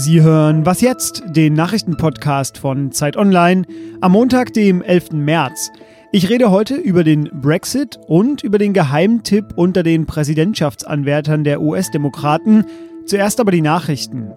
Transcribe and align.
Sie 0.00 0.22
hören 0.22 0.64
Was 0.64 0.80
jetzt, 0.80 1.22
den 1.26 1.52
Nachrichtenpodcast 1.52 2.56
von 2.56 2.90
Zeit 2.90 3.18
Online 3.18 3.66
am 4.00 4.12
Montag, 4.12 4.54
dem 4.54 4.80
11. 4.80 5.12
März. 5.12 5.70
Ich 6.10 6.30
rede 6.30 6.50
heute 6.50 6.74
über 6.76 7.04
den 7.04 7.28
Brexit 7.30 8.00
und 8.06 8.42
über 8.42 8.56
den 8.56 8.72
Geheimtipp 8.72 9.44
unter 9.56 9.82
den 9.82 10.06
Präsidentschaftsanwärtern 10.06 11.44
der 11.44 11.60
US-Demokraten. 11.60 12.64
Zuerst 13.04 13.40
aber 13.40 13.50
die 13.50 13.60
Nachrichten. 13.60 14.32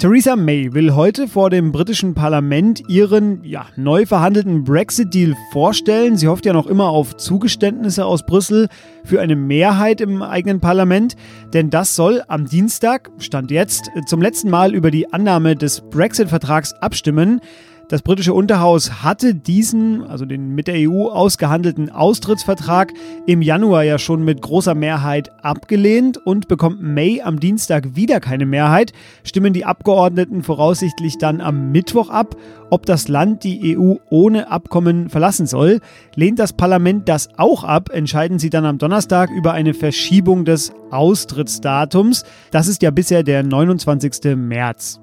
Theresa 0.00 0.34
May 0.34 0.72
will 0.72 0.94
heute 0.94 1.28
vor 1.28 1.50
dem 1.50 1.72
britischen 1.72 2.14
Parlament 2.14 2.88
ihren 2.88 3.44
ja, 3.44 3.66
neu 3.76 4.06
verhandelten 4.06 4.64
Brexit-Deal 4.64 5.36
vorstellen. 5.52 6.16
Sie 6.16 6.26
hofft 6.26 6.46
ja 6.46 6.54
noch 6.54 6.66
immer 6.66 6.88
auf 6.88 7.18
Zugeständnisse 7.18 8.06
aus 8.06 8.24
Brüssel 8.24 8.68
für 9.04 9.20
eine 9.20 9.36
Mehrheit 9.36 10.00
im 10.00 10.22
eigenen 10.22 10.58
Parlament, 10.58 11.16
denn 11.52 11.68
das 11.68 11.96
soll 11.96 12.22
am 12.28 12.46
Dienstag, 12.46 13.10
Stand 13.18 13.50
jetzt, 13.50 13.90
zum 14.06 14.22
letzten 14.22 14.48
Mal 14.48 14.74
über 14.74 14.90
die 14.90 15.12
Annahme 15.12 15.54
des 15.54 15.82
Brexit-Vertrags 15.82 16.72
abstimmen. 16.80 17.42
Das 17.90 18.02
britische 18.02 18.34
Unterhaus 18.34 19.02
hatte 19.02 19.34
diesen, 19.34 20.04
also 20.04 20.24
den 20.24 20.54
mit 20.54 20.68
der 20.68 20.88
EU 20.88 21.08
ausgehandelten 21.08 21.90
Austrittsvertrag 21.90 22.92
im 23.26 23.42
Januar 23.42 23.82
ja 23.82 23.98
schon 23.98 24.24
mit 24.24 24.40
großer 24.42 24.76
Mehrheit 24.76 25.32
abgelehnt 25.42 26.16
und 26.16 26.46
bekommt 26.46 26.80
May 26.80 27.20
am 27.20 27.40
Dienstag 27.40 27.96
wieder 27.96 28.20
keine 28.20 28.46
Mehrheit, 28.46 28.92
stimmen 29.24 29.52
die 29.52 29.64
Abgeordneten 29.64 30.44
voraussichtlich 30.44 31.18
dann 31.18 31.40
am 31.40 31.72
Mittwoch 31.72 32.10
ab, 32.10 32.36
ob 32.70 32.86
das 32.86 33.08
Land 33.08 33.42
die 33.42 33.76
EU 33.76 33.96
ohne 34.08 34.52
Abkommen 34.52 35.10
verlassen 35.10 35.46
soll. 35.46 35.80
Lehnt 36.14 36.38
das 36.38 36.52
Parlament 36.52 37.08
das 37.08 37.28
auch 37.38 37.64
ab, 37.64 37.90
entscheiden 37.92 38.38
sie 38.38 38.50
dann 38.50 38.66
am 38.66 38.78
Donnerstag 38.78 39.30
über 39.30 39.52
eine 39.52 39.74
Verschiebung 39.74 40.44
des 40.44 40.70
Austrittsdatums. 40.92 42.22
Das 42.52 42.68
ist 42.68 42.82
ja 42.82 42.92
bisher 42.92 43.24
der 43.24 43.42
29. 43.42 44.36
März. 44.36 45.00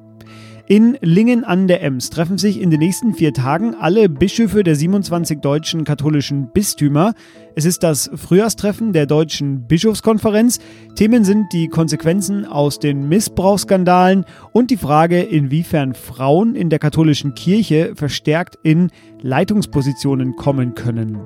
In 0.70 0.98
Lingen 1.00 1.46
an 1.46 1.70
der 1.70 1.82
Ems 1.82 2.10
treffen 2.10 2.38
sich 2.38 2.60
in 2.60 2.70
den 2.70 2.82
nächsten 2.82 3.14
vier 3.14 3.34
Tagen 3.34 3.74
alle 3.74 4.10
Bischöfe 4.10 4.66
der 4.66 4.76
27 4.76 5.40
deutschen 5.40 5.86
katholischen 5.86 6.52
Bistümer. 6.52 7.14
Es 7.56 7.64
ist 7.64 7.84
das 7.84 8.12
Frühjahrstreffen 8.14 8.92
der 8.92 9.06
deutschen 9.06 9.66
Bischofskonferenz. 9.66 10.60
Themen 10.96 11.24
sind 11.24 11.54
die 11.54 11.70
Konsequenzen 11.70 12.44
aus 12.44 12.80
den 12.80 13.08
Missbrauchsskandalen 13.08 14.26
und 14.52 14.70
die 14.70 14.76
Frage, 14.76 15.22
inwiefern 15.22 15.94
Frauen 15.94 16.54
in 16.54 16.70
der 16.70 16.80
katholischen 16.80 17.34
Kirche 17.34 17.94
verstärkt 17.96 18.60
in 18.62 18.92
Leitungspositionen 19.22 20.36
kommen 20.36 20.76
können. 20.76 21.18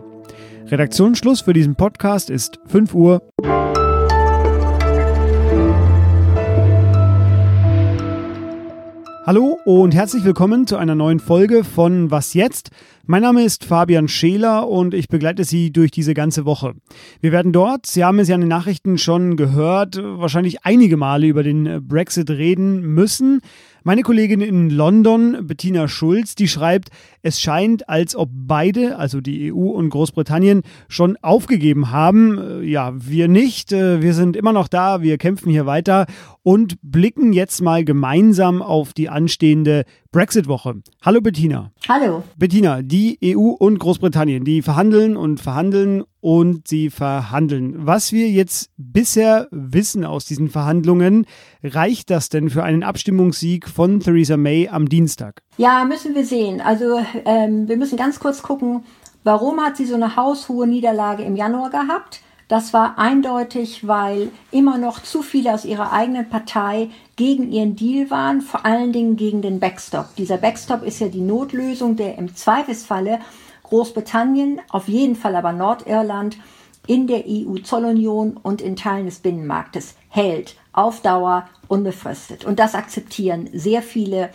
Redaktionsschluss 0.67 1.41
für 1.41 1.53
diesen 1.53 1.73
Podcast 1.73 2.29
ist 2.29 2.59
5 2.67 2.93
Uhr. 2.93 3.23
Hallo 9.23 9.59
und 9.65 9.93
herzlich 9.93 10.23
willkommen 10.23 10.65
zu 10.65 10.77
einer 10.77 10.95
neuen 10.95 11.19
Folge 11.19 11.63
von 11.63 12.09
Was 12.09 12.33
jetzt? 12.33 12.71
Mein 13.11 13.23
Name 13.23 13.43
ist 13.43 13.65
Fabian 13.65 14.07
Scheler 14.07 14.69
und 14.69 14.93
ich 14.93 15.09
begleite 15.09 15.43
Sie 15.43 15.73
durch 15.73 15.91
diese 15.91 16.13
ganze 16.13 16.45
Woche. 16.45 16.75
Wir 17.19 17.33
werden 17.33 17.51
dort, 17.51 17.85
Sie 17.85 18.05
haben 18.05 18.19
es 18.19 18.29
ja 18.29 18.35
in 18.35 18.39
den 18.39 18.47
Nachrichten 18.47 18.97
schon 18.97 19.35
gehört, 19.35 19.99
wahrscheinlich 20.01 20.63
einige 20.63 20.95
Male 20.95 21.27
über 21.27 21.43
den 21.43 21.85
Brexit 21.85 22.29
reden 22.29 22.79
müssen. 22.79 23.41
Meine 23.83 24.03
Kollegin 24.03 24.41
in 24.41 24.69
London, 24.69 25.47
Bettina 25.47 25.87
Schulz, 25.87 26.35
die 26.35 26.47
schreibt, 26.47 26.89
es 27.23 27.41
scheint, 27.41 27.89
als 27.89 28.15
ob 28.15 28.29
beide, 28.31 28.97
also 28.97 29.21
die 29.21 29.51
EU 29.51 29.71
und 29.71 29.89
Großbritannien, 29.89 30.61
schon 30.87 31.17
aufgegeben 31.23 31.89
haben. 31.91 32.37
Äh, 32.37 32.61
ja, 32.61 32.93
wir 32.95 33.27
nicht. 33.27 33.73
Äh, 33.73 34.03
wir 34.03 34.13
sind 34.13 34.37
immer 34.37 34.53
noch 34.53 34.67
da. 34.67 35.01
Wir 35.01 35.17
kämpfen 35.17 35.49
hier 35.49 35.65
weiter 35.65 36.05
und 36.43 36.77
blicken 36.83 37.33
jetzt 37.33 37.61
mal 37.61 37.83
gemeinsam 37.83 38.61
auf 38.61 38.93
die 38.93 39.09
anstehende 39.09 39.83
Brexit-Woche. 40.11 40.75
Hallo 41.01 41.19
Bettina. 41.19 41.71
Hallo. 41.89 42.23
Bettina, 42.37 42.83
die 42.83 43.17
EU 43.23 43.49
und 43.49 43.79
Großbritannien, 43.79 44.43
die 44.43 44.61
verhandeln 44.61 45.17
und 45.17 45.39
verhandeln 45.39 46.03
und 46.19 46.67
sie 46.67 46.91
verhandeln. 46.91 47.87
Was 47.87 48.11
wir 48.11 48.29
jetzt 48.29 48.69
bisher 48.77 49.47
wissen 49.49 50.05
aus 50.05 50.25
diesen 50.25 50.49
Verhandlungen, 50.49 51.25
reicht 51.63 52.11
das 52.11 52.29
denn 52.29 52.51
für 52.51 52.63
einen 52.63 52.83
Abstimmungssieg 52.83 53.67
von 53.67 53.99
Theresa 53.99 54.37
May 54.37 54.69
am 54.69 54.89
Dienstag? 54.89 55.41
Ja, 55.57 55.83
müssen 55.83 56.13
wir 56.13 56.23
sehen. 56.23 56.61
Also 56.61 56.99
ähm, 57.25 57.67
wir 57.67 57.77
müssen 57.77 57.97
ganz 57.97 58.19
kurz 58.19 58.43
gucken, 58.43 58.83
warum 59.23 59.59
hat 59.59 59.75
sie 59.75 59.85
so 59.85 59.95
eine 59.95 60.15
haushohe 60.15 60.67
Niederlage 60.67 61.23
im 61.23 61.35
Januar 61.35 61.71
gehabt? 61.71 62.21
Das 62.51 62.73
war 62.73 62.99
eindeutig, 62.99 63.87
weil 63.87 64.29
immer 64.51 64.77
noch 64.77 65.01
zu 65.01 65.21
viele 65.21 65.53
aus 65.53 65.63
ihrer 65.63 65.93
eigenen 65.93 66.27
Partei 66.27 66.89
gegen 67.15 67.49
ihren 67.49 67.77
Deal 67.77 68.09
waren, 68.09 68.41
vor 68.41 68.65
allen 68.65 68.91
Dingen 68.91 69.15
gegen 69.15 69.41
den 69.41 69.61
Backstop. 69.61 70.13
Dieser 70.17 70.35
Backstop 70.35 70.83
ist 70.83 70.99
ja 70.99 71.07
die 71.07 71.21
Notlösung, 71.21 71.95
der 71.95 72.17
im 72.17 72.35
Zweifelsfalle 72.35 73.21
Großbritannien, 73.63 74.59
auf 74.69 74.89
jeden 74.89 75.15
Fall 75.15 75.37
aber 75.37 75.53
Nordirland 75.53 76.35
in 76.87 77.07
der 77.07 77.23
EU-Zollunion 77.25 78.35
und 78.35 78.61
in 78.61 78.75
Teilen 78.75 79.05
des 79.05 79.19
Binnenmarktes 79.19 79.95
hält, 80.09 80.57
auf 80.73 81.01
Dauer 81.01 81.47
unbefristet. 81.69 82.43
Und 82.43 82.59
das 82.59 82.75
akzeptieren 82.75 83.49
sehr 83.53 83.81
viele 83.81 84.29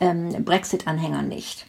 ähm, 0.00 0.44
Brexit-Anhänger 0.44 1.22
nicht. 1.22 1.66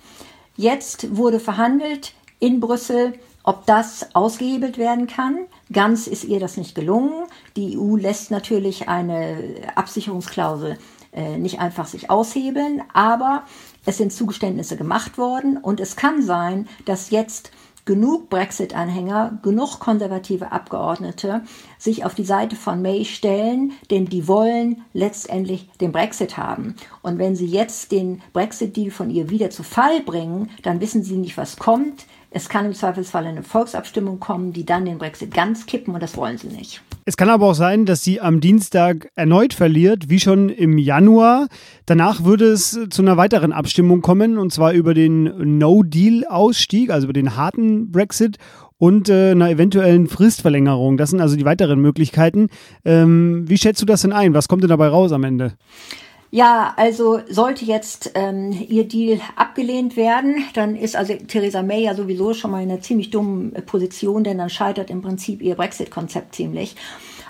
Jetzt 0.58 1.16
wurde 1.16 1.40
verhandelt 1.40 2.14
in 2.40 2.60
Brüssel 2.60 3.14
ob 3.44 3.66
das 3.66 4.14
ausgehebelt 4.14 4.78
werden 4.78 5.08
kann. 5.08 5.40
Ganz 5.72 6.08
ist 6.08 6.24
ihr 6.24 6.40
das 6.40 6.58
nicht 6.58 6.76
gelungen. 6.76 7.28
Die 7.56 7.78
EU 7.78 7.96
lässt 7.96 8.32
natürlich 8.32 8.90
eine 8.90 9.38
Absicherungsklausel 9.76 10.78
äh, 11.14 11.38
nicht 11.38 11.59
einfach 11.59 11.88
sich 11.88 12.09
aushebeln, 12.09 12.84
aber 12.94 13.44
es 13.86 13.98
sind 13.98 14.14
Zugeständnisse 14.14 14.78
gemacht 14.78 15.18
worden 15.18 15.58
und 15.58 15.82
es 15.82 15.98
kann 15.98 16.22
sein, 16.22 16.70
dass 16.86 17.09
jetzt 17.09 17.52
genug 17.84 18.30
Brexit-Anhänger, 18.30 19.40
genug 19.42 19.80
konservative 19.80 20.52
Abgeordnete 20.52 21.42
sich 21.78 22.06
auf 22.06 22.16
die 22.16 22.24
Seite 22.24 22.56
von 22.56 22.82
May 22.82 23.06
stellen, 23.06 23.74
denn 23.90 24.06
die 24.06 24.28
wollen 24.28 24.84
letztendlich 24.94 25.70
den 25.82 25.92
Brexit 25.92 26.38
haben. 26.38 26.76
Und 27.02 27.18
wenn 27.18 27.36
sie 27.36 27.48
jetzt 27.48 27.92
den 27.92 28.22
Brexit-Deal 28.34 28.92
von 28.92 29.09
ihr 29.09 29.30
wieder 29.30 29.50
zu 29.50 29.64
Fall 29.64 30.02
bringen, 30.02 30.50
dann 30.62 30.80
wissen 30.80 31.03
sie 31.03 31.18
nicht, 31.18 31.38
was 31.38 31.58
kommt. 31.58 32.06
Es 32.34 32.47
kann 32.47 32.66
im 32.66 32.74
Zweifelsfall 32.74 33.25
eine 33.25 33.44
Volksabstimmung 33.44 34.22
kommen, 34.22 34.53
die 34.53 34.66
dann 34.66 34.86
den 34.86 34.97
Brexit 34.97 35.34
ganz 35.34 35.66
kippen 35.66 35.94
und 35.94 36.02
das 36.02 36.16
wollen 36.16 36.38
sie 36.38 36.47
nicht. 36.47 36.81
Es 37.03 37.18
kann 37.18 37.30
aber 37.30 37.47
auch 37.47 37.56
sein, 37.56 37.86
dass 37.86 38.06
sie 38.06 38.22
am 38.22 38.40
Dienstag 38.40 39.09
erneut 39.16 39.53
verliert, 39.53 40.09
wie 40.09 40.19
schon 40.22 40.47
im 40.47 40.78
Januar. 40.78 41.47
Danach 41.86 42.24
würde 42.24 42.46
es 42.46 42.80
zu 42.90 43.02
einer 43.02 43.18
weiteren 43.18 43.52
Abstimmung 43.52 44.02
kommen, 44.02 44.38
und 44.38 44.53
zwar 44.53 44.72
über 44.72 44.94
den 44.94 45.58
No-Deal-Ausstieg, 45.58 46.90
also 46.90 47.08
über 47.08 47.14
den 47.14 47.36
harten 47.36 47.91
Brexit 47.91 48.38
und 48.78 49.09
äh, 49.09 49.31
einer 49.31 49.50
eventuellen 49.50 50.08
Fristverlängerung. 50.08 50.96
Das 50.96 51.09
sind 51.09 51.20
also 51.20 51.36
die 51.36 51.44
weiteren 51.44 51.81
Möglichkeiten. 51.81 52.47
Ähm, 52.86 53.44
wie 53.47 53.58
schätzt 53.58 53.81
du 53.81 53.86
das 53.86 54.03
denn 54.03 54.14
ein? 54.14 54.34
Was 54.34 54.47
kommt 54.47 54.64
denn 54.64 54.70
dabei 54.70 54.88
raus 54.88 55.12
am 55.12 55.25
Ende? 55.25 55.53
Ja, 56.34 56.74
also 56.78 57.19
sollte 57.28 57.66
jetzt 57.66 58.12
ähm, 58.16 58.53
ihr 58.69 58.88
Deal 58.88 59.19
abgelehnt 59.36 59.97
werden, 59.97 60.46
dann 60.53 60.78
ist 60.78 60.96
also 60.96 61.14
Theresa 61.14 61.62
May 61.62 61.84
ja 61.84 61.94
sowieso 61.94 62.34
schon 62.34 62.52
mal 62.52 62.64
in 62.64 62.72
einer 62.72 62.80
ziemlich 62.80 63.09
dummen 63.09 63.53
äh, 63.53 63.62
Position, 63.62 64.24
denn 64.24 64.38
dann 64.38 64.50
scheitert 64.50 64.90
im 64.90 65.02
Prinzip 65.02 65.41
ihr 65.41 65.56
Brexit-Konzept 65.56 66.34
ziemlich. 66.34 66.78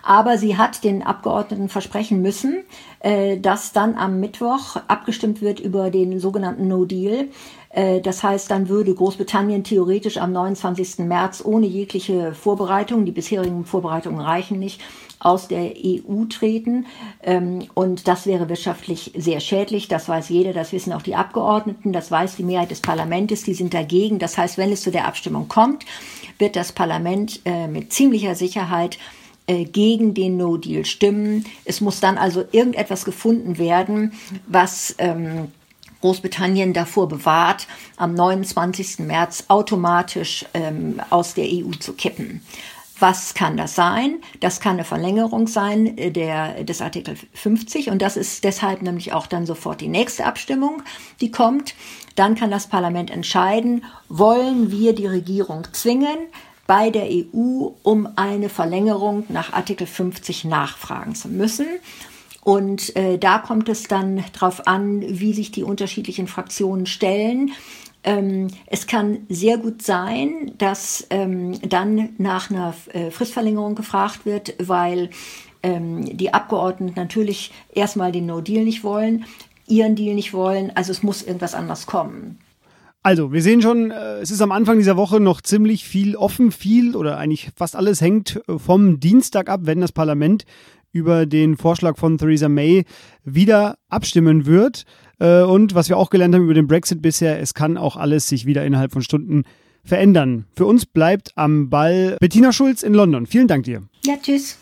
Aber 0.04 0.38
sie 0.38 0.56
hat 0.56 0.84
den 0.84 1.02
Abgeordneten 1.02 1.68
versprechen 1.68 2.22
müssen, 2.22 2.64
äh, 3.00 3.40
dass 3.40 3.74
dann 3.74 3.96
am 3.96 4.20
Mittwoch 4.20 4.76
abgestimmt 4.88 5.42
wird 5.42 5.60
über 5.60 5.90
den 5.90 6.20
sogenannten 6.20 6.68
No 6.68 6.86
Deal. 6.86 7.30
Äh, 7.74 8.02
das 8.02 8.24
heißt, 8.24 8.52
dann 8.52 8.70
würde 8.70 8.94
Großbritannien 8.94 9.64
theoretisch 9.64 10.18
am 10.18 10.32
29. 10.32 11.00
März 11.00 11.42
ohne 11.44 11.68
jegliche 11.68 12.34
Vorbereitung, 12.34 13.06
die 13.06 13.12
bisherigen 13.12 13.66
Vorbereitungen 13.66 14.20
reichen 14.20 14.60
nicht, 14.60 14.82
aus 15.20 15.48
der 15.48 15.74
EU 15.76 16.26
treten. 16.26 16.88
Ähm, 17.24 17.68
und 17.74 18.08
das 18.08 18.26
wäre 18.26 18.50
wirtschaftlich 18.50 19.12
sehr 19.16 19.40
schädlich. 19.40 19.88
Das 19.88 20.10
weiß 20.10 20.30
jeder, 20.30 20.54
das 20.54 20.72
wissen 20.72 20.94
auch 20.94 21.04
die 21.04 21.16
Abgeordneten, 21.16 21.94
das 21.94 22.12
weiß 22.12 22.36
die 22.36 22.44
Mehrheit 22.44 22.72
des 22.72 22.82
Parlaments, 22.82 23.44
die 23.44 23.54
sind 23.54 23.74
dagegen. 23.74 24.20
Das 24.20 24.38
heißt, 24.38 24.58
wenn 24.58 24.72
es 24.72 24.82
zu 24.82 24.92
der 24.92 25.08
Abstimmung 25.08 25.48
kommt, 25.48 25.86
wird 26.40 26.56
das 26.56 26.72
Parlament 26.72 27.40
äh, 27.46 27.68
mit 27.68 27.94
ziemlicher 27.94 28.36
Sicherheit 28.36 28.98
äh, 29.48 29.66
gegen 29.66 30.14
den 30.14 30.38
No-Deal 30.38 30.86
stimmen. 30.86 31.46
Es 31.66 31.82
muss 31.82 32.00
dann 32.00 32.18
also 32.18 32.44
irgendetwas 32.52 33.06
gefunden 33.06 33.58
werden, 33.60 34.14
was 34.48 34.96
ähm, 34.98 35.50
Großbritannien 36.02 36.74
davor 36.74 37.08
bewahrt, 37.08 37.68
am 37.98 38.14
29. 38.14 39.00
März 39.00 39.46
automatisch 39.48 40.46
ähm, 40.54 41.02
aus 41.10 41.34
der 41.34 41.46
EU 41.46 41.72
zu 41.80 41.94
kippen. 41.94 42.42
Was 43.02 43.34
kann 43.34 43.58
das 43.58 43.74
sein? 43.74 44.20
Das 44.42 44.60
kann 44.60 44.74
eine 44.74 44.84
Verlängerung 44.84 45.48
sein 45.48 45.98
äh, 45.98 46.12
der, 46.12 46.64
des 46.64 46.82
Artikel 46.82 47.16
50 47.34 47.90
und 47.90 48.00
das 48.02 48.16
ist 48.16 48.44
deshalb 48.44 48.84
nämlich 48.84 49.12
auch 49.14 49.26
dann 49.26 49.48
sofort 49.48 49.82
die 49.82 49.88
nächste 49.88 50.26
Abstimmung, 50.26 50.84
die 51.20 51.32
kommt. 51.32 51.74
Dann 52.16 52.36
kann 52.36 52.52
das 52.52 52.68
Parlament 52.68 53.10
entscheiden, 53.10 53.86
wollen 54.08 54.70
wir 54.70 54.94
die 54.94 55.08
Regierung 55.08 55.64
zwingen, 55.72 56.18
bei 56.68 56.92
der 56.92 57.08
EU 57.10 57.72
um 57.82 58.08
eine 58.16 58.50
Verlängerung 58.50 59.26
nach 59.30 59.52
Artikel 59.52 59.88
50 59.88 60.46
nachfragen 60.46 61.16
zu 61.16 61.28
müssen. 61.28 61.68
Und 62.44 62.96
äh, 62.96 63.18
da 63.18 63.38
kommt 63.38 63.70
es 63.70 63.84
dann 63.84 64.24
darauf 64.34 64.68
an, 64.68 65.02
wie 65.02 65.34
sich 65.34 65.52
die 65.52 65.64
unterschiedlichen 65.64 66.28
Fraktionen 66.28 66.88
stellen. 66.88 67.52
Ähm, 68.04 68.48
es 68.66 68.88
kann 68.88 69.20
sehr 69.30 69.58
gut 69.58 69.84
sein, 69.84 70.54
dass 70.58 71.06
ähm, 71.12 71.60
dann 71.62 72.10
nach 72.18 72.50
einer 72.50 72.74
äh, 72.94 73.12
Fristverlängerung 73.12 73.76
gefragt 73.76 74.26
wird, 74.26 74.56
weil 74.58 75.12
ähm, 75.62 76.18
die 76.18 76.34
Abgeordneten 76.34 77.00
natürlich 77.00 77.52
erstmal 77.74 78.12
den 78.12 78.26
No-Deal 78.26 78.64
nicht 78.64 78.84
wollen, 78.84 79.26
ihren 79.68 79.96
Deal 79.96 80.16
nicht 80.16 80.34
wollen. 80.34 80.72
Also 80.76 80.92
es 80.92 81.04
muss 81.04 81.22
irgendwas 81.22 81.54
anders 81.54 81.86
kommen. 81.86 82.40
Also, 83.04 83.34
wir 83.34 83.42
sehen 83.42 83.64
schon, 83.64 83.90
äh, 83.90 84.20
es 84.20 84.30
ist 84.30 84.42
am 84.42 84.52
Anfang 84.52 84.78
dieser 84.78 84.96
Woche 84.96 85.20
noch 85.20 85.42
ziemlich 85.42 85.86
viel 85.86 86.16
offen, 86.16 86.52
viel 86.52 86.96
oder 86.96 87.18
eigentlich 87.18 87.50
fast 87.56 87.76
alles 87.76 88.00
hängt 88.00 88.42
äh, 88.48 88.60
vom 88.60 89.00
Dienstag 89.00 89.50
ab, 89.50 89.62
wenn 89.64 89.82
das 89.82 89.92
Parlament 89.92 90.46
über 90.92 91.26
den 91.26 91.58
Vorschlag 91.58 91.98
von 91.98 92.18
Theresa 92.18 92.50
May 92.50 92.86
wieder 93.24 93.78
abstimmen 93.90 94.46
wird. 94.46 94.86
Äh, 95.20 95.42
und 95.42 95.76
was 95.76 95.90
wir 95.90 95.98
auch 95.98 96.10
gelernt 96.10 96.36
haben 96.36 96.44
über 96.44 96.54
den 96.54 96.68
Brexit 96.68 97.02
bisher, 97.02 97.40
es 97.40 97.54
kann 97.54 97.78
auch 97.78 97.96
alles 97.96 98.28
sich 98.28 98.46
wieder 98.46 98.66
innerhalb 98.66 98.92
von 98.92 99.02
Stunden 99.02 99.44
verändern. 99.84 100.46
Für 100.56 100.66
uns 100.66 100.86
bleibt 100.86 101.32
am 101.36 101.70
Ball 101.70 102.18
Bettina 102.20 102.52
Schulz 102.52 102.84
in 102.84 102.94
London. 102.94 103.26
Vielen 103.26 103.48
Dank 103.48 103.64
dir. 103.66 103.84
Ja, 104.06 104.16
tschüss. 104.22 104.58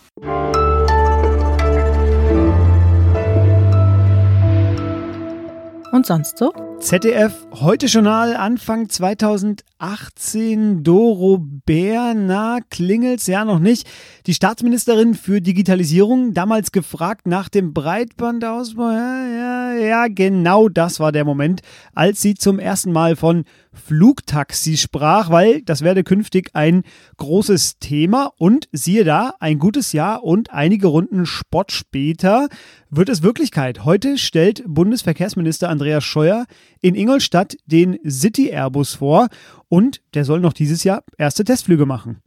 Und 5.92 6.06
sonst 6.06 6.38
so? 6.38 6.69
ZDF 6.80 7.46
Heute 7.52 7.88
Journal 7.88 8.38
Anfang 8.38 8.88
2018 8.88 10.81
Doro 10.81 11.40
Bär, 11.66 12.14
na 12.14 12.60
klingelt's 12.70 13.28
ja 13.28 13.44
noch 13.44 13.60
nicht. 13.60 13.86
Die 14.28 14.34
Staatsministerin 14.34 15.14
für 15.14 15.42
Digitalisierung 15.42 16.34
damals 16.34 16.72
gefragt 16.72 17.28
nach 17.28 17.50
dem 17.50 17.74
Breitbandausbau. 17.74 18.92
Ja, 18.92 19.26
ja, 19.28 19.74
ja, 19.74 20.08
genau 20.08 20.70
das 20.70 21.02
war 21.02 21.12
der 21.12 21.26
Moment, 21.26 21.62
als 21.94 22.22
sie 22.22 22.36
zum 22.36 22.60
ersten 22.60 22.94
Mal 22.94 23.18
von 23.18 23.44
Flugtaxi 23.74 24.78
sprach, 24.78 25.30
weil 25.30 25.62
das 25.64 25.81
werde 25.81 26.04
künftig 26.04 26.52
ein 26.54 26.84
großes 27.18 27.80
Thema 27.80 28.31
und 28.38 28.70
siehe 28.72 29.04
da, 29.04 29.34
ein 29.40 29.60
gutes 29.60 29.92
Jahr 29.92 30.24
und 30.24 30.52
einige 30.52 30.88
Runden 30.88 31.26
Spott 31.26 31.72
später 31.72 32.48
wird 32.90 33.10
es 33.10 33.22
Wirklichkeit. 33.22 33.86
Heute 33.86 34.18
stellt 34.18 34.64
Bundesverkehrsminister 34.66 35.70
Andreas 35.70 36.04
Scheuer 36.04 36.46
in 36.81 36.95
Ingolstadt 36.95 37.57
den 37.66 38.00
City 38.07 38.50
Airbus 38.50 38.95
vor 38.95 39.27
und 39.68 40.01
der 40.13 40.25
soll 40.25 40.39
noch 40.39 40.54
dieses 40.54 40.83
Jahr 40.83 41.04
erste 41.18 41.44
Testflüge 41.44 41.86
machen. 41.86 42.21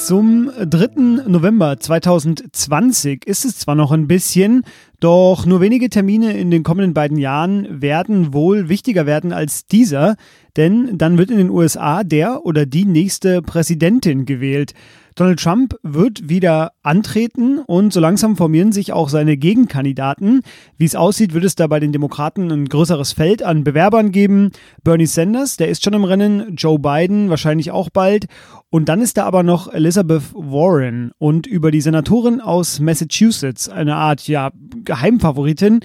Zum 0.00 0.50
3. 0.58 1.26
November 1.28 1.78
2020 1.78 3.26
ist 3.26 3.44
es 3.44 3.58
zwar 3.58 3.74
noch 3.74 3.92
ein 3.92 4.08
bisschen, 4.08 4.64
doch 4.98 5.44
nur 5.44 5.60
wenige 5.60 5.90
Termine 5.90 6.32
in 6.32 6.50
den 6.50 6.62
kommenden 6.62 6.94
beiden 6.94 7.18
Jahren 7.18 7.82
werden 7.82 8.32
wohl 8.32 8.70
wichtiger 8.70 9.04
werden 9.04 9.32
als 9.34 9.66
dieser, 9.66 10.16
denn 10.56 10.96
dann 10.96 11.18
wird 11.18 11.30
in 11.30 11.36
den 11.36 11.50
USA 11.50 12.02
der 12.02 12.46
oder 12.46 12.64
die 12.64 12.86
nächste 12.86 13.42
Präsidentin 13.42 14.24
gewählt. 14.24 14.72
Donald 15.14 15.40
Trump 15.40 15.76
wird 15.82 16.28
wieder 16.28 16.72
antreten 16.82 17.58
und 17.58 17.92
so 17.92 18.00
langsam 18.00 18.36
formieren 18.36 18.72
sich 18.72 18.92
auch 18.92 19.08
seine 19.08 19.36
Gegenkandidaten. 19.36 20.42
Wie 20.76 20.84
es 20.84 20.96
aussieht, 20.96 21.34
wird 21.34 21.44
es 21.44 21.54
da 21.54 21.66
bei 21.66 21.80
den 21.80 21.92
Demokraten 21.92 22.50
ein 22.50 22.66
größeres 22.66 23.12
Feld 23.12 23.42
an 23.42 23.64
Bewerbern 23.64 24.12
geben. 24.12 24.50
Bernie 24.82 25.06
Sanders, 25.06 25.56
der 25.56 25.68
ist 25.68 25.84
schon 25.84 25.94
im 25.94 26.04
Rennen, 26.04 26.56
Joe 26.56 26.78
Biden 26.78 27.30
wahrscheinlich 27.30 27.70
auch 27.70 27.90
bald. 27.90 28.26
Und 28.70 28.88
dann 28.88 29.00
ist 29.00 29.16
da 29.16 29.24
aber 29.24 29.42
noch 29.42 29.72
Elizabeth 29.72 30.32
Warren 30.32 31.10
und 31.18 31.46
über 31.46 31.70
die 31.70 31.80
Senatorin 31.80 32.40
aus 32.40 32.78
Massachusetts, 32.78 33.68
eine 33.68 33.96
Art, 33.96 34.28
ja, 34.28 34.50
Geheimfavoritin, 34.84 35.80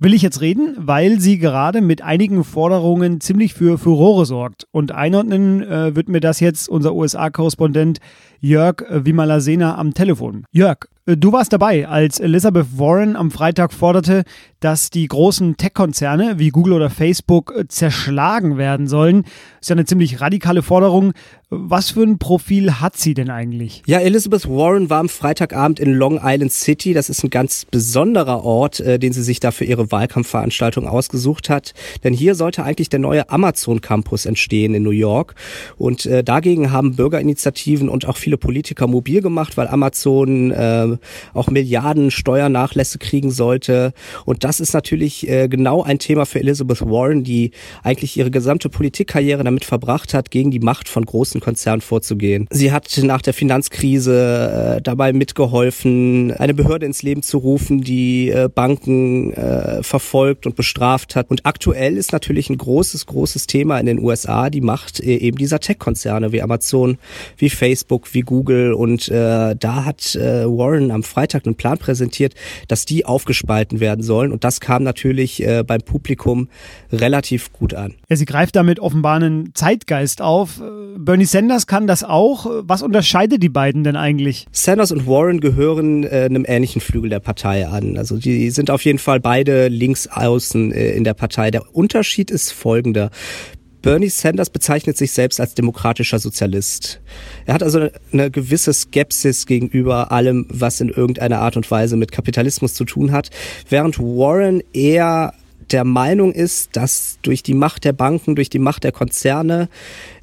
will 0.00 0.14
ich 0.14 0.22
jetzt 0.22 0.40
reden, 0.40 0.74
weil 0.78 1.20
sie 1.20 1.38
gerade 1.38 1.80
mit 1.82 2.02
einigen 2.02 2.42
Forderungen 2.42 3.20
ziemlich 3.20 3.54
für 3.54 3.78
Furore 3.78 4.26
sorgt. 4.26 4.66
Und 4.72 4.92
einordnen 4.92 5.62
äh, 5.62 5.94
wird 5.94 6.08
mir 6.08 6.20
das 6.20 6.40
jetzt 6.40 6.68
unser 6.68 6.94
USA-Korrespondent 6.94 7.98
Jörg 8.40 8.82
Wimalasena 8.88 9.76
am 9.76 9.92
Telefon. 9.94 10.44
Jörg, 10.50 10.78
du 11.16 11.32
warst 11.32 11.52
dabei, 11.52 11.88
als 11.88 12.20
Elizabeth 12.20 12.78
Warren 12.78 13.16
am 13.16 13.30
Freitag 13.30 13.72
forderte, 13.72 14.24
dass 14.60 14.90
die 14.90 15.08
großen 15.08 15.56
Tech-Konzerne 15.56 16.38
wie 16.38 16.50
Google 16.50 16.74
oder 16.74 16.90
Facebook 16.90 17.52
äh, 17.56 17.66
zerschlagen 17.66 18.58
werden 18.58 18.86
sollen. 18.86 19.22
Das 19.22 19.62
ist 19.62 19.68
ja 19.70 19.74
eine 19.74 19.86
ziemlich 19.86 20.20
radikale 20.20 20.62
Forderung. 20.62 21.12
Was 21.52 21.90
für 21.90 22.02
ein 22.02 22.18
Profil 22.18 22.80
hat 22.80 22.96
sie 22.96 23.12
denn 23.12 23.28
eigentlich? 23.28 23.82
Ja, 23.84 23.98
Elizabeth 23.98 24.48
Warren 24.48 24.88
war 24.88 25.00
am 25.00 25.08
Freitagabend 25.08 25.80
in 25.80 25.92
Long 25.94 26.20
Island 26.22 26.52
City. 26.52 26.92
Das 26.92 27.10
ist 27.10 27.24
ein 27.24 27.30
ganz 27.30 27.64
besonderer 27.64 28.44
Ort, 28.44 28.78
äh, 28.78 28.98
den 28.98 29.12
sie 29.12 29.22
sich 29.22 29.40
da 29.40 29.50
für 29.50 29.64
ihre 29.64 29.90
Wahlkampfveranstaltung 29.90 30.86
ausgesucht 30.86 31.48
hat. 31.48 31.74
Denn 32.04 32.12
hier 32.14 32.34
sollte 32.36 32.62
eigentlich 32.62 32.90
der 32.90 33.00
neue 33.00 33.30
Amazon 33.30 33.80
Campus 33.80 34.26
entstehen 34.26 34.74
in 34.74 34.82
New 34.82 34.90
York. 34.90 35.34
Und 35.76 36.06
äh, 36.06 36.22
dagegen 36.22 36.70
haben 36.70 36.94
Bürgerinitiativen 36.94 37.88
und 37.88 38.06
auch 38.06 38.18
viele 38.18 38.36
Politiker 38.36 38.86
mobil 38.86 39.22
gemacht, 39.22 39.56
weil 39.56 39.66
Amazon 39.68 40.52
äh, 40.52 40.98
auch 41.34 41.48
Milliarden 41.48 42.10
Steuernachlässe 42.10 42.98
kriegen 42.98 43.30
sollte. 43.30 43.92
Und 44.24 44.44
das 44.44 44.60
ist 44.60 44.72
natürlich 44.72 45.28
äh, 45.28 45.48
genau 45.48 45.82
ein 45.82 45.98
Thema 45.98 46.26
für 46.26 46.40
Elizabeth 46.40 46.80
Warren, 46.82 47.24
die 47.24 47.52
eigentlich 47.82 48.16
ihre 48.16 48.30
gesamte 48.30 48.68
Politikkarriere 48.68 49.44
damit 49.44 49.64
verbracht 49.64 50.14
hat, 50.14 50.30
gegen 50.30 50.50
die 50.50 50.60
Macht 50.60 50.88
von 50.88 51.04
großen 51.04 51.40
Konzernen 51.40 51.80
vorzugehen. 51.80 52.46
Sie 52.50 52.72
hat 52.72 52.98
nach 53.02 53.22
der 53.22 53.34
Finanzkrise 53.34 54.76
äh, 54.76 54.82
dabei 54.82 55.12
mitgeholfen, 55.12 56.32
eine 56.32 56.54
Behörde 56.54 56.86
ins 56.86 57.02
Leben 57.02 57.22
zu 57.22 57.38
rufen, 57.38 57.82
die 57.82 58.30
äh, 58.30 58.48
Banken 58.52 59.32
äh, 59.32 59.82
verfolgt 59.82 60.46
und 60.46 60.56
bestraft 60.56 61.16
hat. 61.16 61.30
Und 61.30 61.46
aktuell 61.46 61.96
ist 61.96 62.12
natürlich 62.12 62.50
ein 62.50 62.58
großes, 62.58 63.06
großes 63.06 63.46
Thema 63.46 63.78
in 63.78 63.86
den 63.86 63.98
USA 63.98 64.50
die 64.50 64.60
Macht 64.60 65.00
äh, 65.00 65.16
eben 65.16 65.38
dieser 65.38 65.60
Tech-Konzerne 65.60 66.32
wie 66.32 66.42
Amazon, 66.42 66.98
wie 67.36 67.50
Facebook, 67.50 68.14
wie 68.14 68.20
Google. 68.20 68.72
Und 68.72 69.08
äh, 69.08 69.56
da 69.56 69.84
hat 69.84 70.14
äh, 70.14 70.44
Warren 70.46 70.89
am 70.90 71.02
Freitag 71.02 71.46
einen 71.46 71.54
Plan 71.54 71.78
präsentiert, 71.78 72.34
dass 72.68 72.84
die 72.84 73.04
aufgespalten 73.04 73.80
werden 73.80 74.02
sollen. 74.02 74.32
Und 74.32 74.44
das 74.44 74.60
kam 74.60 74.82
natürlich 74.82 75.42
äh, 75.42 75.62
beim 75.66 75.80
Publikum 75.82 76.48
relativ 76.92 77.52
gut 77.52 77.74
an. 77.74 77.94
Ja, 78.08 78.16
sie 78.16 78.24
greift 78.24 78.56
damit 78.56 78.80
offenbar 78.80 79.16
einen 79.16 79.54
Zeitgeist 79.54 80.22
auf. 80.22 80.60
Bernie 80.96 81.24
Sanders 81.24 81.66
kann 81.66 81.86
das 81.86 82.04
auch. 82.04 82.46
Was 82.62 82.82
unterscheidet 82.82 83.42
die 83.42 83.48
beiden 83.48 83.84
denn 83.84 83.96
eigentlich? 83.96 84.46
Sanders 84.52 84.92
und 84.92 85.06
Warren 85.06 85.40
gehören 85.40 86.04
äh, 86.04 86.26
einem 86.28 86.44
ähnlichen 86.46 86.80
Flügel 86.80 87.10
der 87.10 87.20
Partei 87.20 87.66
an. 87.66 87.96
Also 87.96 88.16
die 88.16 88.50
sind 88.50 88.70
auf 88.70 88.84
jeden 88.84 88.98
Fall 88.98 89.20
beide 89.20 89.68
links 89.68 90.06
außen 90.06 90.72
äh, 90.72 90.92
in 90.92 91.04
der 91.04 91.14
Partei. 91.14 91.50
Der 91.50 91.74
Unterschied 91.74 92.30
ist 92.30 92.52
folgender. 92.52 93.10
Bernie 93.82 94.10
Sanders 94.10 94.50
bezeichnet 94.50 94.96
sich 94.96 95.12
selbst 95.12 95.40
als 95.40 95.54
demokratischer 95.54 96.18
Sozialist. 96.18 97.00
Er 97.46 97.54
hat 97.54 97.62
also 97.62 97.88
eine 98.12 98.30
gewisse 98.30 98.72
Skepsis 98.72 99.46
gegenüber 99.46 100.12
allem, 100.12 100.46
was 100.50 100.80
in 100.80 100.90
irgendeiner 100.90 101.40
Art 101.40 101.56
und 101.56 101.70
Weise 101.70 101.96
mit 101.96 102.12
Kapitalismus 102.12 102.74
zu 102.74 102.84
tun 102.84 103.12
hat, 103.12 103.30
während 103.68 103.98
Warren 103.98 104.62
eher 104.72 105.32
der 105.70 105.84
Meinung 105.84 106.32
ist, 106.32 106.76
dass 106.76 107.18
durch 107.22 107.42
die 107.42 107.54
Macht 107.54 107.84
der 107.84 107.92
Banken, 107.92 108.34
durch 108.34 108.50
die 108.50 108.58
Macht 108.58 108.84
der 108.84 108.92
Konzerne 108.92 109.68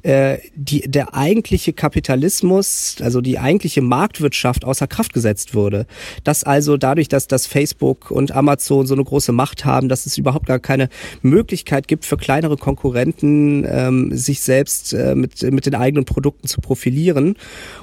äh, 0.02 0.38
die, 0.54 0.82
der 0.82 1.14
eigentliche 1.14 1.72
Kapitalismus, 1.72 2.96
also 3.00 3.20
die 3.20 3.38
eigentliche 3.38 3.82
Marktwirtschaft 3.82 4.64
außer 4.64 4.86
Kraft 4.86 5.12
gesetzt 5.12 5.54
würde. 5.54 5.86
Dass 6.24 6.44
also 6.44 6.76
dadurch, 6.76 7.08
dass 7.08 7.26
das 7.26 7.46
Facebook 7.46 8.10
und 8.10 8.32
Amazon 8.32 8.86
so 8.86 8.94
eine 8.94 9.04
große 9.04 9.32
Macht 9.32 9.64
haben, 9.64 9.88
dass 9.88 10.06
es 10.06 10.18
überhaupt 10.18 10.46
gar 10.46 10.58
keine 10.60 10.88
Möglichkeit 11.22 11.88
gibt 11.88 12.04
für 12.04 12.16
kleinere 12.16 12.56
Konkurrenten, 12.56 13.66
ähm, 13.68 14.16
sich 14.16 14.40
selbst 14.40 14.92
äh, 14.92 15.14
mit, 15.14 15.42
mit 15.42 15.66
den 15.66 15.74
eigenen 15.74 16.04
Produkten 16.04 16.46
zu 16.46 16.60
profilieren. 16.60 17.36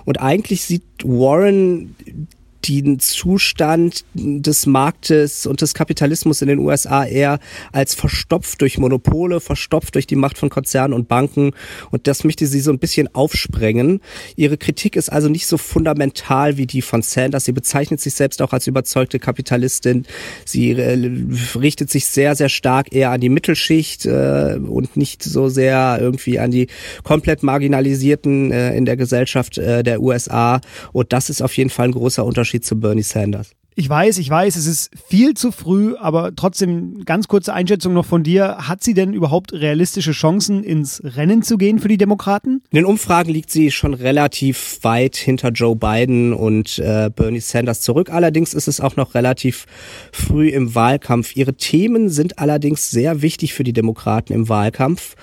Und 0.05 0.21
eigentlich 0.21 0.63
sieht 0.63 0.83
Warren 1.03 1.95
den 2.67 2.99
Zustand 2.99 4.05
des 4.13 4.65
Marktes 4.65 5.45
und 5.45 5.61
des 5.61 5.73
Kapitalismus 5.73 6.41
in 6.41 6.47
den 6.47 6.59
USA 6.59 7.05
eher 7.05 7.39
als 7.71 7.93
verstopft 7.93 8.61
durch 8.61 8.77
Monopole, 8.77 9.39
verstopft 9.39 9.95
durch 9.95 10.07
die 10.07 10.15
Macht 10.15 10.37
von 10.37 10.49
Konzernen 10.49 10.93
und 10.93 11.07
Banken. 11.07 11.51
Und 11.91 12.07
das 12.07 12.23
möchte 12.23 12.47
sie 12.47 12.59
so 12.59 12.71
ein 12.71 12.79
bisschen 12.79 13.13
aufsprengen. 13.13 14.01
Ihre 14.35 14.57
Kritik 14.57 14.95
ist 14.95 15.11
also 15.11 15.29
nicht 15.29 15.47
so 15.47 15.57
fundamental 15.57 16.57
wie 16.57 16.65
die 16.65 16.81
von 16.81 17.01
Sanders. 17.01 17.45
Sie 17.45 17.51
bezeichnet 17.51 18.01
sich 18.01 18.13
selbst 18.13 18.41
auch 18.41 18.53
als 18.53 18.67
überzeugte 18.67 19.19
Kapitalistin. 19.19 20.05
Sie 20.45 20.71
äh, 20.71 20.97
richtet 21.55 21.89
sich 21.89 22.07
sehr, 22.07 22.35
sehr 22.35 22.49
stark 22.49 22.93
eher 22.93 23.11
an 23.11 23.21
die 23.21 23.29
Mittelschicht 23.29 24.05
äh, 24.05 24.57
und 24.57 24.97
nicht 24.97 25.23
so 25.23 25.49
sehr 25.49 25.97
irgendwie 25.99 26.39
an 26.39 26.51
die 26.51 26.67
komplett 27.03 27.43
marginalisierten 27.43 28.51
äh, 28.51 28.75
in 28.75 28.85
der 28.85 28.97
Gesellschaft 28.97 29.57
äh, 29.57 29.83
der 29.83 30.01
USA. 30.01 30.61
Und 30.93 31.13
das 31.13 31.29
ist 31.29 31.41
auf 31.41 31.55
jeden 31.57 31.69
Fall 31.69 31.89
ein 31.89 31.91
großer 31.91 32.25
Unterschied 32.25 32.54
Unterschied 32.55 32.65
zu 32.65 32.79
Bernie 32.79 33.03
Sanders. 33.03 33.51
Ich 33.77 33.89
weiß, 33.89 34.19
ich 34.19 34.29
weiß, 34.29 34.55
es 34.55 34.67
ist 34.67 34.89
viel 35.09 35.33
zu 35.33 35.51
früh, 35.51 35.97
aber 35.97 36.33
trotzdem 36.33 37.03
ganz 37.03 37.27
kurze 37.27 37.53
Einschätzung 37.53 37.93
noch 37.93 38.05
von 38.05 38.23
dir. 38.23 38.55
Hat 38.69 38.81
sie 38.81 38.93
denn 38.93 39.11
überhaupt 39.11 39.51
realistische 39.51 40.13
Chancen, 40.13 40.63
ins 40.63 41.01
Rennen 41.03 41.43
zu 41.43 41.57
gehen 41.57 41.79
für 41.79 41.89
die 41.89 41.97
Demokraten? 41.97 42.61
In 42.71 42.77
den 42.77 42.85
Umfragen 42.85 43.31
liegt 43.31 43.51
sie 43.51 43.71
schon 43.71 43.93
relativ 43.93 44.79
weit 44.83 45.17
hinter 45.17 45.49
Joe 45.49 45.75
Biden 45.75 46.31
und 46.31 46.79
äh, 46.79 47.09
Bernie 47.13 47.41
Sanders 47.41 47.81
zurück. 47.81 48.09
Allerdings 48.11 48.53
ist 48.53 48.69
es 48.69 48.79
auch 48.79 48.95
noch 48.95 49.13
relativ 49.13 49.65
früh 50.13 50.47
im 50.47 50.73
Wahlkampf. 50.73 51.35
Ihre 51.35 51.55
Themen 51.55 52.07
sind 52.07 52.39
allerdings 52.39 52.89
sehr 52.89 53.21
wichtig 53.21 53.53
für 53.53 53.65
die 53.65 53.73
Demokraten 53.73 54.31
im 54.31 54.47
Wahlkampf. 54.47 55.15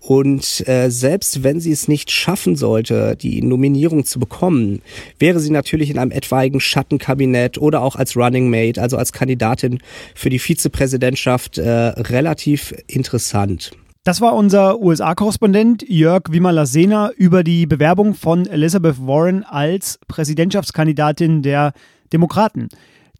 Und 0.00 0.66
äh, 0.66 0.90
selbst 0.90 1.44
wenn 1.44 1.60
sie 1.60 1.72
es 1.72 1.86
nicht 1.86 2.10
schaffen 2.10 2.56
sollte, 2.56 3.16
die 3.16 3.42
Nominierung 3.42 4.04
zu 4.04 4.18
bekommen, 4.18 4.80
wäre 5.18 5.40
sie 5.40 5.50
natürlich 5.50 5.90
in 5.90 5.98
einem 5.98 6.10
etwaigen 6.10 6.58
Schattenkabinett 6.58 7.58
oder 7.58 7.82
auch 7.82 7.96
als 7.96 8.16
Running 8.16 8.48
Mate, 8.48 8.80
also 8.80 8.96
als 8.96 9.12
Kandidatin 9.12 9.78
für 10.14 10.30
die 10.30 10.38
Vizepräsidentschaft, 10.38 11.58
äh, 11.58 11.68
relativ 11.68 12.74
interessant. 12.86 13.72
Das 14.02 14.22
war 14.22 14.34
unser 14.34 14.80
USA-Korrespondent 14.80 15.84
Jörg 15.86 16.22
Wimalasena 16.30 17.10
über 17.18 17.44
die 17.44 17.66
Bewerbung 17.66 18.14
von 18.14 18.46
Elizabeth 18.46 19.06
Warren 19.06 19.44
als 19.44 20.00
Präsidentschaftskandidatin 20.08 21.42
der 21.42 21.74
Demokraten. 22.10 22.68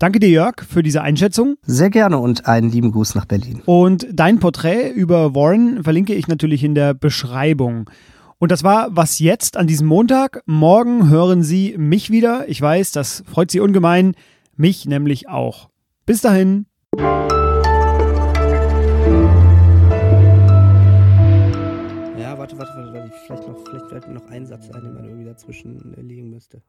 Danke 0.00 0.18
dir, 0.18 0.30
Jörg, 0.30 0.64
für 0.66 0.82
diese 0.82 1.02
Einschätzung. 1.02 1.58
Sehr 1.60 1.90
gerne 1.90 2.16
und 2.16 2.46
einen 2.46 2.70
lieben 2.70 2.90
Gruß 2.90 3.14
nach 3.16 3.26
Berlin. 3.26 3.60
Und 3.66 4.06
dein 4.10 4.38
Porträt 4.38 4.88
über 4.88 5.34
Warren 5.34 5.84
verlinke 5.84 6.14
ich 6.14 6.26
natürlich 6.26 6.64
in 6.64 6.74
der 6.74 6.94
Beschreibung. 6.94 7.90
Und 8.38 8.50
das 8.50 8.64
war 8.64 8.88
was 8.92 9.18
jetzt 9.18 9.58
an 9.58 9.66
diesem 9.66 9.86
Montag. 9.86 10.42
Morgen 10.46 11.10
hören 11.10 11.42
Sie 11.42 11.76
mich 11.76 12.08
wieder. 12.08 12.48
Ich 12.48 12.62
weiß, 12.62 12.92
das 12.92 13.22
freut 13.26 13.50
Sie 13.50 13.60
ungemein. 13.60 14.14
Mich 14.56 14.86
nämlich 14.86 15.28
auch. 15.28 15.68
Bis 16.06 16.22
dahin. 16.22 16.64
Ja, 22.16 22.38
warte, 22.38 22.56
warte, 22.56 22.72
warte, 22.72 23.12
vielleicht 23.26 23.46
noch, 23.46 23.58
vielleicht 23.90 24.08
noch 24.08 24.26
ein 24.30 24.46
Satz 24.46 24.70
ein, 24.70 24.82
den 24.82 24.94
man 24.94 25.04
irgendwie 25.04 25.26
dazwischen 25.26 25.94
legen 25.98 26.30
müsste. 26.30 26.62